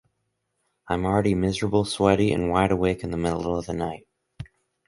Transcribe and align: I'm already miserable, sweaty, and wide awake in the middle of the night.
I'm 0.87 1.05
already 1.05 1.35
miserable, 1.35 1.85
sweaty, 1.85 2.33
and 2.33 2.49
wide 2.49 2.71
awake 2.71 3.03
in 3.03 3.11
the 3.11 3.17
middle 3.17 3.55
of 3.55 3.67
the 3.67 3.73
night. 3.73 4.07